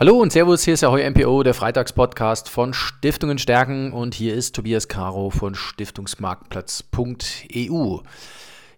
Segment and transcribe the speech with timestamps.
[0.00, 4.34] Hallo und Servus, hier ist der Heu MPO, der Freitagspodcast von Stiftungen stärken und hier
[4.34, 7.98] ist Tobias Caro von Stiftungsmarktplatz.eu.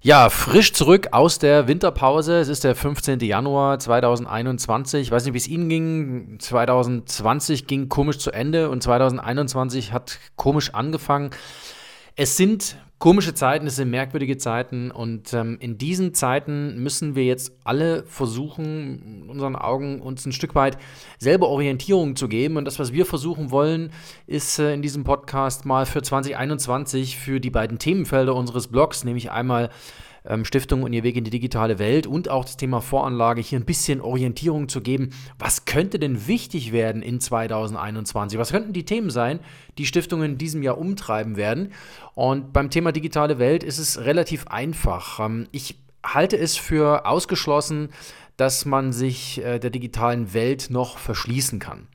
[0.00, 2.40] Ja, frisch zurück aus der Winterpause.
[2.40, 3.20] Es ist der 15.
[3.20, 5.02] Januar 2021.
[5.02, 6.38] Ich weiß nicht, wie es Ihnen ging.
[6.40, 11.30] 2020 ging komisch zu Ende und 2021 hat komisch angefangen.
[12.14, 17.24] Es sind komische Zeiten, es sind merkwürdige Zeiten und ähm, in diesen Zeiten müssen wir
[17.24, 20.76] jetzt alle versuchen, in unseren Augen uns ein Stück weit
[21.18, 22.58] selber Orientierung zu geben.
[22.58, 23.90] Und das, was wir versuchen wollen,
[24.26, 29.30] ist äh, in diesem Podcast mal für 2021 für die beiden Themenfelder unseres Blogs, nämlich
[29.30, 29.70] einmal
[30.24, 33.58] ähm, Stiftung und ihr Weg in die digitale Welt und auch das Thema Voranlage hier
[33.58, 35.10] ein bisschen Orientierung zu geben.
[35.38, 38.38] Was könnte denn wichtig werden in 2021?
[38.38, 39.40] Was könnten die Themen sein,
[39.78, 41.72] die Stiftungen in diesem Jahr umtreiben werden?
[42.14, 45.20] Und beim Thema digitale Welt ist es relativ einfach.
[45.20, 47.90] Ähm, ich halte es für ausgeschlossen,
[48.36, 51.86] dass man sich äh, der digitalen Welt noch verschließen kann.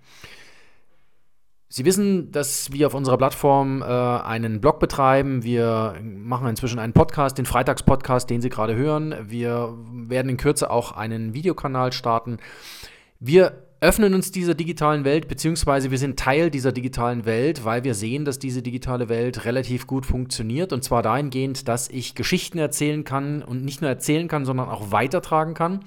[1.69, 5.43] Sie wissen, dass wir auf unserer Plattform äh, einen Blog betreiben.
[5.43, 9.13] Wir machen inzwischen einen Podcast, den Freitagspodcast, den Sie gerade hören.
[9.27, 12.37] Wir werden in Kürze auch einen Videokanal starten.
[13.19, 17.95] Wir öffnen uns dieser digitalen Welt, beziehungsweise wir sind Teil dieser digitalen Welt, weil wir
[17.95, 20.71] sehen, dass diese digitale Welt relativ gut funktioniert.
[20.71, 24.91] Und zwar dahingehend, dass ich Geschichten erzählen kann und nicht nur erzählen kann, sondern auch
[24.91, 25.81] weitertragen kann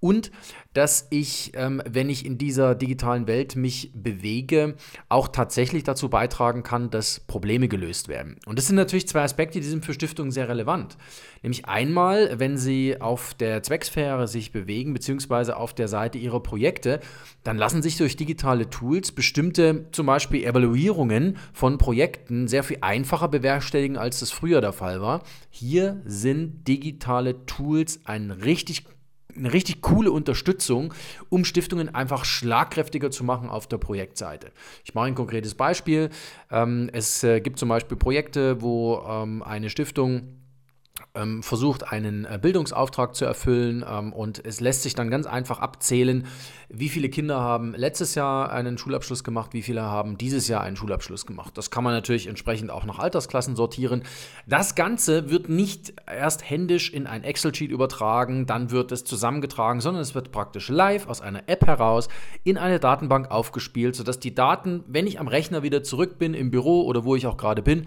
[0.00, 0.30] und
[0.72, 4.76] dass ich, ähm, wenn ich in dieser digitalen Welt mich bewege,
[5.08, 8.36] auch tatsächlich dazu beitragen kann, dass Probleme gelöst werden.
[8.46, 10.96] Und das sind natürlich zwei Aspekte, die sind für Stiftungen sehr relevant.
[11.42, 17.00] Nämlich einmal, wenn sie auf der Zwecksphäre sich bewegen, beziehungsweise auf der Seite ihrer Projekte,
[17.42, 23.28] dann lassen sich durch digitale Tools bestimmte, zum Beispiel Evaluierungen von Projekten, sehr viel einfacher
[23.28, 25.22] bewerkstelligen, als das früher der Fall war.
[25.50, 28.84] Hier sind digitale Tools ein richtig
[29.36, 30.94] eine richtig coole Unterstützung,
[31.28, 34.52] um Stiftungen einfach schlagkräftiger zu machen auf der Projektseite.
[34.84, 36.10] Ich mache ein konkretes Beispiel.
[36.50, 40.39] Ähm, es äh, gibt zum Beispiel Projekte, wo ähm, eine Stiftung
[41.42, 46.26] versucht, einen äh, Bildungsauftrag zu erfüllen ähm, und es lässt sich dann ganz einfach abzählen,
[46.68, 50.76] wie viele Kinder haben letztes Jahr einen Schulabschluss gemacht, wie viele haben dieses Jahr einen
[50.76, 51.58] Schulabschluss gemacht.
[51.58, 54.04] Das kann man natürlich entsprechend auch nach Altersklassen sortieren.
[54.46, 60.02] Das Ganze wird nicht erst händisch in ein Excel-Sheet übertragen, dann wird es zusammengetragen, sondern
[60.02, 62.08] es wird praktisch live aus einer App heraus
[62.44, 66.50] in eine Datenbank aufgespielt, sodass die Daten, wenn ich am Rechner wieder zurück bin, im
[66.50, 67.86] Büro oder wo ich auch gerade bin,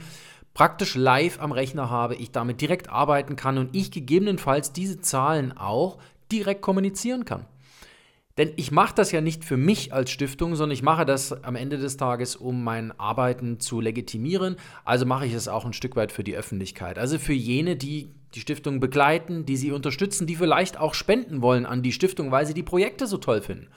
[0.53, 5.57] praktisch live am Rechner habe, ich damit direkt arbeiten kann und ich gegebenenfalls diese Zahlen
[5.57, 5.97] auch
[6.31, 7.45] direkt kommunizieren kann.
[8.37, 11.55] Denn ich mache das ja nicht für mich als Stiftung, sondern ich mache das am
[11.55, 14.55] Ende des Tages, um mein Arbeiten zu legitimieren.
[14.85, 16.97] Also mache ich es auch ein Stück weit für die Öffentlichkeit.
[16.97, 21.67] Also für jene, die die Stiftung begleiten, die sie unterstützen, die vielleicht auch spenden wollen
[21.67, 23.67] an die Stiftung, weil sie die Projekte so toll finden.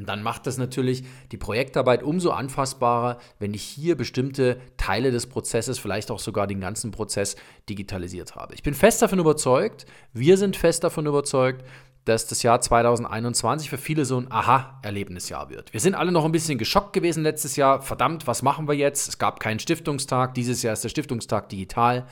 [0.00, 5.26] Und dann macht das natürlich die Projektarbeit umso anfassbarer, wenn ich hier bestimmte Teile des
[5.26, 7.36] Prozesses, vielleicht auch sogar den ganzen Prozess
[7.68, 8.54] digitalisiert habe.
[8.54, 9.84] Ich bin fest davon überzeugt,
[10.14, 11.66] wir sind fest davon überzeugt,
[12.06, 15.74] dass das Jahr 2021 für viele so ein Aha-Erlebnisjahr wird.
[15.74, 17.82] Wir sind alle noch ein bisschen geschockt gewesen letztes Jahr.
[17.82, 19.06] Verdammt, was machen wir jetzt?
[19.06, 20.32] Es gab keinen Stiftungstag.
[20.32, 22.06] Dieses Jahr ist der Stiftungstag digital.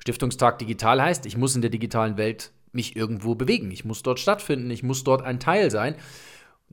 [0.00, 3.70] Stiftungstag digital heißt, ich muss in der digitalen Welt mich irgendwo bewegen.
[3.70, 4.68] Ich muss dort stattfinden.
[4.72, 5.94] Ich muss dort ein Teil sein.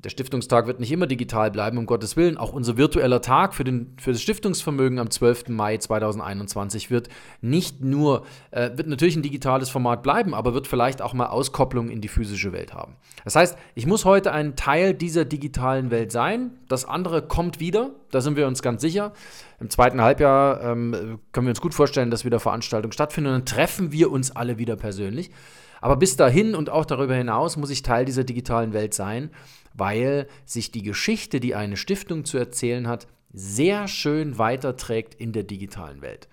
[0.04, 2.38] Der Stiftungstag wird nicht immer digital bleiben, um Gottes Willen.
[2.38, 5.50] Auch unser virtueller Tag für, den, für das Stiftungsvermögen am 12.
[5.50, 7.10] Mai 2021 wird
[7.42, 11.90] nicht nur, äh, wird natürlich ein digitales Format bleiben, aber wird vielleicht auch mal Auskopplung
[11.90, 12.96] in die physische Welt haben.
[13.24, 16.52] Das heißt, ich muss heute ein Teil dieser digitalen Welt sein.
[16.68, 19.14] Das andere kommt wieder, da sind wir uns ganz sicher.
[19.60, 23.46] Im zweiten Halbjahr ähm, können wir uns gut vorstellen, dass wieder Veranstaltungen stattfinden und dann
[23.46, 25.30] treffen wir uns alle wieder persönlich.
[25.82, 29.32] Aber bis dahin und auch darüber hinaus muss ich Teil dieser digitalen Welt sein,
[29.74, 35.44] weil sich die Geschichte, die eine Stiftung zu erzählen hat, sehr schön weiterträgt in der
[35.44, 36.28] digitalen Welt.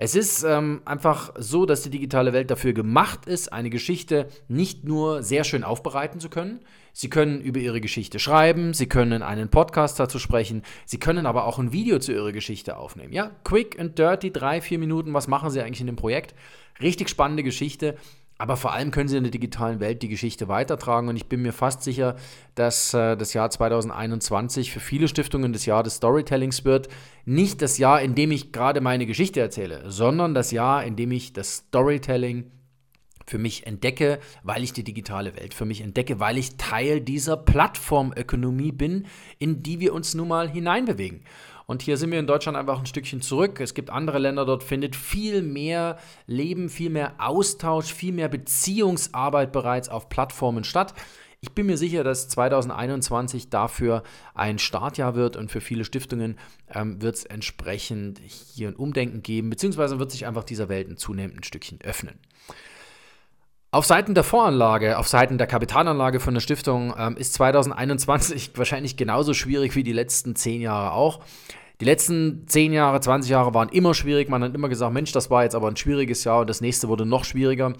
[0.00, 4.84] Es ist ähm, einfach so, dass die digitale Welt dafür gemacht ist, eine Geschichte nicht
[4.84, 6.60] nur sehr schön aufbereiten zu können.
[6.92, 11.46] Sie können über ihre Geschichte schreiben, Sie können einen Podcast dazu sprechen, Sie können aber
[11.46, 13.12] auch ein Video zu Ihrer Geschichte aufnehmen.
[13.12, 16.32] Ja, quick and dirty, drei, vier Minuten, was machen Sie eigentlich in dem Projekt?
[16.80, 17.96] Richtig spannende Geschichte.
[18.40, 21.08] Aber vor allem können sie in der digitalen Welt die Geschichte weitertragen.
[21.08, 22.14] Und ich bin mir fast sicher,
[22.54, 26.88] dass äh, das Jahr 2021 für viele Stiftungen das Jahr des Storytellings wird.
[27.24, 31.10] Nicht das Jahr, in dem ich gerade meine Geschichte erzähle, sondern das Jahr, in dem
[31.10, 32.50] ich das Storytelling
[33.28, 37.36] für mich entdecke, weil ich die digitale Welt für mich entdecke, weil ich Teil dieser
[37.36, 39.06] Plattformökonomie bin,
[39.38, 41.24] in die wir uns nun mal hineinbewegen.
[41.66, 43.60] Und hier sind wir in Deutschland einfach ein Stückchen zurück.
[43.60, 49.52] Es gibt andere Länder, dort findet viel mehr Leben, viel mehr Austausch, viel mehr Beziehungsarbeit
[49.52, 50.94] bereits auf Plattformen statt.
[51.40, 54.02] Ich bin mir sicher, dass 2021 dafür
[54.34, 56.36] ein Startjahr wird und für viele Stiftungen
[56.74, 60.96] ähm, wird es entsprechend hier ein Umdenken geben, beziehungsweise wird sich einfach dieser Welt ein
[60.96, 62.18] zunehmend ein Stückchen öffnen.
[63.70, 68.96] Auf Seiten der Voranlage, auf Seiten der Kapitalanlage von der Stiftung ähm, ist 2021 wahrscheinlich
[68.96, 71.20] genauso schwierig wie die letzten zehn Jahre auch.
[71.80, 74.28] Die letzten 10 Jahre, 20 Jahre waren immer schwierig.
[74.28, 76.88] Man hat immer gesagt, Mensch, das war jetzt aber ein schwieriges Jahr und das nächste
[76.88, 77.74] wurde noch schwieriger.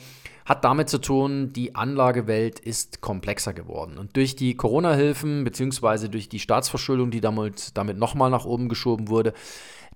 [0.44, 3.98] Hat damit zu tun, die Anlagewelt ist komplexer geworden.
[3.98, 6.06] Und durch die Corona-Hilfen bzw.
[6.06, 9.34] durch die Staatsverschuldung, die damit, damit nochmal nach oben geschoben wurde,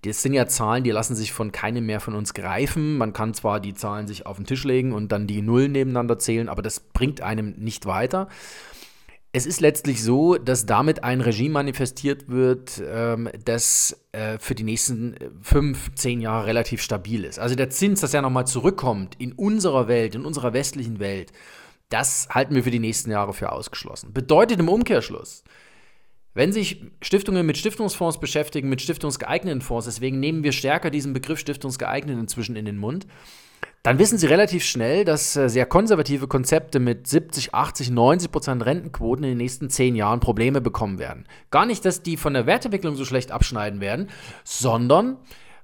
[0.04, 2.98] das sind ja Zahlen, die lassen sich von keinem mehr von uns greifen.
[2.98, 6.18] Man kann zwar die Zahlen sich auf den Tisch legen und dann die Nullen nebeneinander
[6.18, 8.28] zählen, aber das bringt einem nicht weiter.
[9.34, 14.64] Es ist letztlich so, dass damit ein Regime manifestiert wird, ähm, das äh, für die
[14.64, 17.38] nächsten äh, fünf, zehn Jahre relativ stabil ist.
[17.38, 21.32] Also der Zins, dass er nochmal zurückkommt in unserer Welt, in unserer westlichen Welt,
[21.88, 24.12] das halten wir für die nächsten Jahre für ausgeschlossen.
[24.12, 25.44] Bedeutet im Umkehrschluss,
[26.34, 31.38] wenn sich Stiftungen mit Stiftungsfonds beschäftigen, mit stiftungsgeeigneten Fonds, deswegen nehmen wir stärker diesen Begriff
[31.38, 33.06] stiftungsgeeignet inzwischen in den Mund,
[33.82, 38.64] dann wissen Sie relativ schnell, dass äh, sehr konservative Konzepte mit 70, 80, 90 Prozent
[38.64, 41.24] Rentenquoten in den nächsten zehn Jahren Probleme bekommen werden.
[41.50, 44.08] Gar nicht, dass die von der Wertentwicklung so schlecht abschneiden werden,
[44.44, 45.16] sondern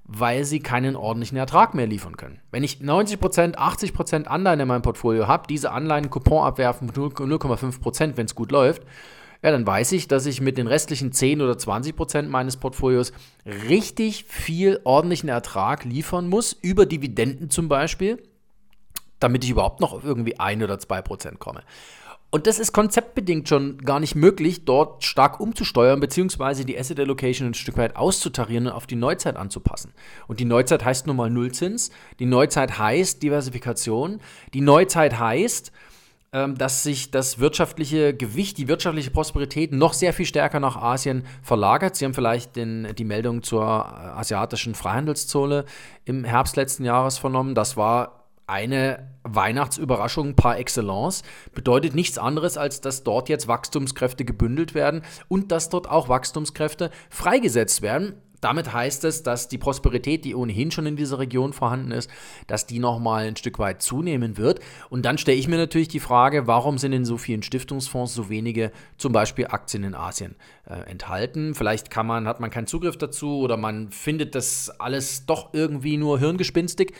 [0.05, 2.41] weil sie keinen ordentlichen Ertrag mehr liefern können.
[2.50, 6.91] Wenn ich 90%, Prozent, 80 Prozent Anleihen in meinem Portfolio habe, diese Anleihen Coupon abwerfen
[6.91, 8.82] 0,5%, Prozent, wenn es gut läuft,
[9.43, 13.12] ja, dann weiß ich, dass ich mit den restlichen 10 oder 20 Prozent meines Portfolios
[13.69, 18.20] richtig viel ordentlichen Ertrag liefern muss, über Dividenden zum Beispiel,
[19.20, 21.62] damit ich überhaupt noch auf irgendwie 1 oder 2 Prozent komme.
[22.31, 27.49] Und das ist konzeptbedingt schon gar nicht möglich, dort stark umzusteuern, beziehungsweise die Asset Allocation
[27.49, 29.94] ein Stück weit auszutarieren und auf die Neuzeit anzupassen.
[30.26, 34.20] Und die Neuzeit heißt nun mal Nullzins, die Neuzeit heißt Diversifikation,
[34.52, 35.73] die Neuzeit heißt,
[36.31, 41.97] dass sich das wirtschaftliche Gewicht, die wirtschaftliche Prosperität noch sehr viel stärker nach Asien verlagert.
[41.97, 45.65] Sie haben vielleicht den, die Meldung zur äh, asiatischen Freihandelszone
[46.05, 47.55] im Herbst letzten Jahres vernommen.
[47.55, 51.23] Das war eine Weihnachtsüberraschung par excellence.
[51.55, 56.91] Bedeutet nichts anderes, als dass dort jetzt Wachstumskräfte gebündelt werden und dass dort auch Wachstumskräfte
[57.11, 61.90] freigesetzt werden damit heißt es, dass die Prosperität, die ohnehin schon in dieser Region vorhanden
[61.90, 62.11] ist,
[62.46, 64.61] dass die nochmal ein Stück weit zunehmen wird.
[64.90, 68.29] Und dann stelle ich mir natürlich die Frage, warum sind in so vielen Stiftungsfonds so
[68.29, 70.37] wenige zum Beispiel Aktien in Asien
[70.67, 71.55] äh, enthalten?
[71.55, 75.96] Vielleicht kann man, hat man keinen Zugriff dazu oder man findet das alles doch irgendwie
[75.96, 76.94] nur hirngespinstig.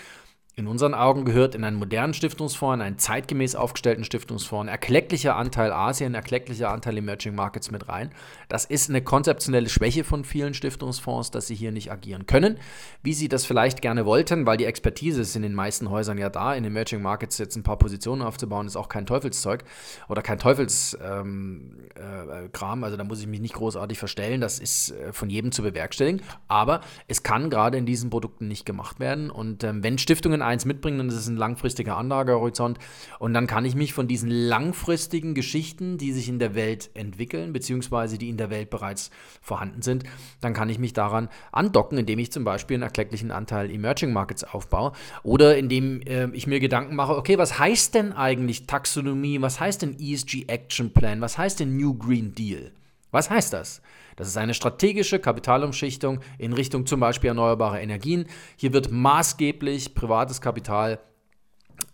[0.59, 5.37] In unseren Augen gehört in einen modernen Stiftungsfonds, in einen zeitgemäß aufgestellten Stiftungsfonds, ein erklecklicher
[5.37, 8.11] Anteil Asien, ein erklecklicher Anteil Emerging Markets mit rein.
[8.49, 12.59] Das ist eine konzeptionelle Schwäche von vielen Stiftungsfonds, dass sie hier nicht agieren können,
[13.05, 16.29] wie sie das vielleicht gerne wollten, weil die Expertise ist in den meisten Häusern ja
[16.29, 16.55] da.
[16.55, 19.63] In Emerging Markets jetzt ein paar Positionen aufzubauen, ist auch kein Teufelszeug
[20.09, 21.21] oder kein Teufelskram.
[21.21, 24.41] Ähm, äh, also da muss ich mich nicht großartig verstellen.
[24.41, 26.21] Das ist äh, von jedem zu bewerkstelligen.
[26.49, 29.31] Aber es kann gerade in diesen Produkten nicht gemacht werden.
[29.31, 32.79] Und ähm, wenn Stiftungen eins mitbringen, dann ist es ein langfristiger Anlagehorizont.
[33.19, 37.53] Und dann kann ich mich von diesen langfristigen Geschichten, die sich in der Welt entwickeln,
[37.53, 39.11] beziehungsweise die in der Welt bereits
[39.41, 40.05] vorhanden sind,
[40.41, 44.45] dann kann ich mich daran andocken, indem ich zum Beispiel einen erklecklichen Anteil Emerging Markets
[44.45, 44.93] aufbaue
[45.23, 49.83] oder indem äh, ich mir Gedanken mache, okay, was heißt denn eigentlich Taxonomie, was heißt
[49.83, 52.73] denn ESG Action Plan, was heißt denn New Green Deal?
[53.11, 53.81] Was heißt das?
[54.19, 58.27] Das ist eine strategische Kapitalumschichtung in Richtung zum Beispiel erneuerbare Energien.
[58.57, 60.99] Hier wird maßgeblich privates Kapital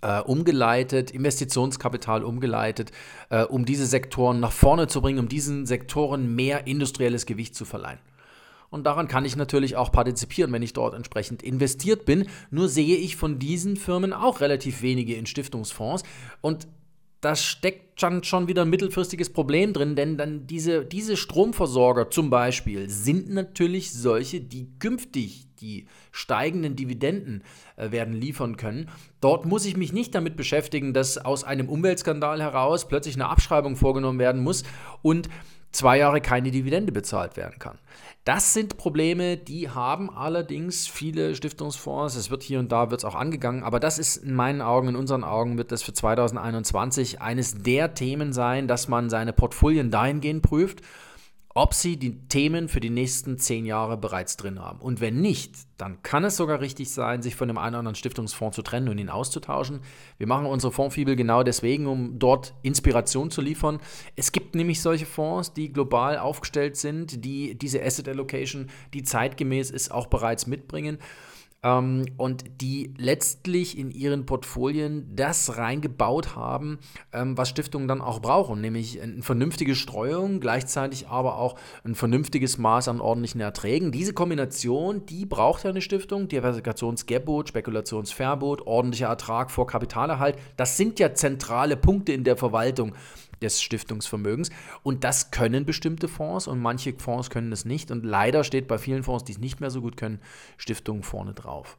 [0.00, 2.92] äh, umgeleitet, Investitionskapital umgeleitet,
[3.28, 7.66] äh, um diese Sektoren nach vorne zu bringen, um diesen Sektoren mehr industrielles Gewicht zu
[7.66, 7.98] verleihen.
[8.70, 12.26] Und daran kann ich natürlich auch partizipieren, wenn ich dort entsprechend investiert bin.
[12.50, 16.04] Nur sehe ich von diesen Firmen auch relativ wenige in Stiftungsfonds.
[16.40, 16.66] Und
[17.20, 22.30] da steckt schon, schon wieder ein mittelfristiges Problem drin, denn dann diese, diese Stromversorger zum
[22.30, 27.42] Beispiel sind natürlich solche, die künftig die steigenden Dividenden
[27.76, 28.90] äh, werden liefern können.
[29.20, 33.76] Dort muss ich mich nicht damit beschäftigen, dass aus einem Umweltskandal heraus plötzlich eine Abschreibung
[33.76, 34.64] vorgenommen werden muss
[35.00, 35.28] und
[35.72, 37.78] zwei Jahre keine Dividende bezahlt werden kann.
[38.24, 42.16] Das sind Probleme, die haben allerdings viele Stiftungsfonds.
[42.16, 44.88] Es wird hier und da wird es auch angegangen, aber das ist in meinen Augen,
[44.88, 49.90] in unseren Augen wird das für 2021 eines der Themen sein, dass man seine Portfolien
[49.90, 50.80] dahingehend prüft
[51.56, 54.80] ob sie die Themen für die nächsten zehn Jahre bereits drin haben.
[54.80, 57.94] Und wenn nicht, dann kann es sogar richtig sein, sich von dem einen oder anderen
[57.94, 59.80] Stiftungsfonds zu trennen und ihn auszutauschen.
[60.18, 63.78] Wir machen unsere Fondsfibel genau deswegen, um dort Inspiration zu liefern.
[64.16, 69.70] Es gibt nämlich solche Fonds, die global aufgestellt sind, die diese Asset Allocation, die zeitgemäß
[69.70, 70.98] ist, auch bereits mitbringen.
[71.64, 76.78] Ähm, und die letztlich in ihren Portfolien das reingebaut haben,
[77.12, 82.58] ähm, was Stiftungen dann auch brauchen, nämlich eine vernünftige Streuung, gleichzeitig aber auch ein vernünftiges
[82.58, 83.90] Maß an ordentlichen Erträgen.
[83.90, 91.00] Diese Kombination, die braucht ja eine Stiftung, Diversifikationsgebot, Spekulationsverbot, ordentlicher Ertrag vor Kapitalerhalt, das sind
[91.00, 92.92] ja zentrale Punkte in der Verwaltung
[93.42, 94.50] des Stiftungsvermögens.
[94.82, 97.90] Und das können bestimmte Fonds und manche Fonds können es nicht.
[97.90, 100.20] Und leider steht bei vielen Fonds, die es nicht mehr so gut können,
[100.56, 101.78] Stiftungen vorne drauf.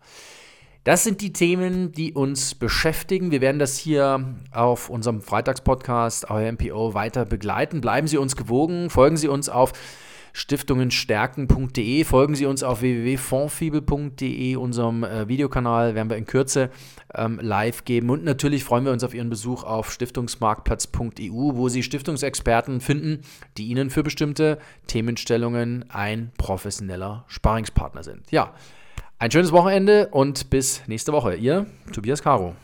[0.85, 3.31] Das sind die Themen, die uns beschäftigen.
[3.31, 7.81] Wir werden das hier auf unserem Freitagspodcast, euer MPO, weiter begleiten.
[7.81, 9.73] Bleiben Sie uns gewogen, folgen Sie uns auf
[10.35, 12.03] stiftungenstärken.de.
[12.03, 16.69] Folgen Sie uns auf www.fondfibel.de, unserem äh, Videokanal, werden wir in Kürze
[17.13, 18.09] ähm, live geben.
[18.09, 23.21] Und natürlich freuen wir uns auf Ihren Besuch auf stiftungsmarktplatz.eu, wo Sie Stiftungsexperten finden,
[23.57, 28.29] die Ihnen für bestimmte Themenstellungen ein professioneller Sparingspartner sind.
[28.29, 28.53] Ja,
[29.17, 31.35] ein schönes Wochenende und bis nächste Woche.
[31.35, 32.55] Ihr Tobias Caro.